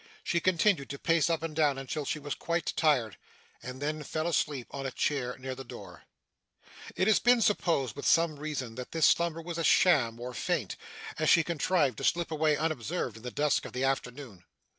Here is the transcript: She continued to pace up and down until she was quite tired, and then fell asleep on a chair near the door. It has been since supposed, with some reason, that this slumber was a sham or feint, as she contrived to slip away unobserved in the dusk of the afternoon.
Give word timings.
She 0.23 0.39
continued 0.39 0.89
to 0.89 0.97
pace 0.97 1.29
up 1.29 1.43
and 1.43 1.55
down 1.55 1.77
until 1.77 2.05
she 2.05 2.17
was 2.17 2.33
quite 2.33 2.73
tired, 2.75 3.17
and 3.61 3.79
then 3.79 4.01
fell 4.01 4.25
asleep 4.25 4.65
on 4.71 4.83
a 4.87 4.91
chair 4.91 5.37
near 5.37 5.53
the 5.53 5.63
door. 5.63 6.05
It 6.95 7.07
has 7.07 7.19
been 7.19 7.35
since 7.35 7.45
supposed, 7.45 7.95
with 7.95 8.07
some 8.07 8.39
reason, 8.39 8.73
that 8.73 8.93
this 8.93 9.05
slumber 9.05 9.43
was 9.43 9.59
a 9.59 9.63
sham 9.63 10.19
or 10.19 10.33
feint, 10.33 10.75
as 11.19 11.29
she 11.29 11.43
contrived 11.43 11.99
to 11.99 12.03
slip 12.03 12.31
away 12.31 12.57
unobserved 12.57 13.17
in 13.17 13.21
the 13.21 13.29
dusk 13.29 13.63
of 13.63 13.73
the 13.73 13.83
afternoon. 13.83 14.43